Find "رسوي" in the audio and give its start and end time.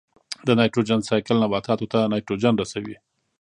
2.61-2.95